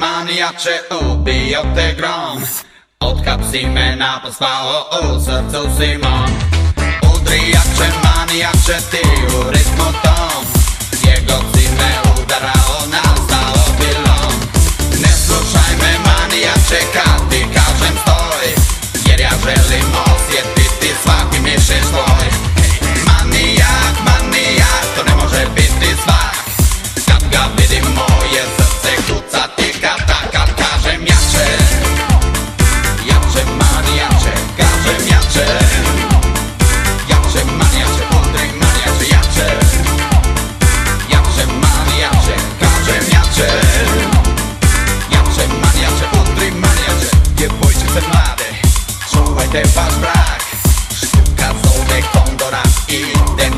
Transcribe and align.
manijače 0.00 0.76
ubio 1.00 1.62
te 1.74 1.94
grom 1.98 2.42
Otkapsi 3.00 3.66
me 3.66 3.96
napospao 3.96 4.84
u 5.02 5.20
srcu 5.20 5.62
si 5.76 5.98
mom. 6.02 6.30
Udrijače, 7.14 7.88
manijače 8.04 8.78
ti 8.90 9.02
u 9.38 9.50
ritmu 9.50 9.88
tom. 10.02 10.42
Njegov 11.04 11.42
si 11.54 11.68
me 11.78 11.92
udarao, 12.22 12.76
nastao 12.92 13.74
bilom 13.78 14.34
Ne 15.02 15.12
slušaj 15.26 15.72
me 15.80 15.92
manijače 16.08 16.80
kad 16.92 17.30
ti 17.30 17.46
kažem 17.54 17.96
stoj. 18.02 18.46
Jer 19.06 19.20
ja 19.20 19.32
želim 19.44 19.92
osjetiti 20.06 20.94
svaki 21.02 21.40
mišić 21.40 21.84
tvoj 21.90 22.05
Pojdę 49.46 49.68
was 49.74 49.98
black, 49.98 50.44
Sztuka 50.94 51.54
z 51.62 51.66
ołówek, 51.66 52.10
kondora 52.10 52.62
i 52.88 53.02
ten 53.36 53.52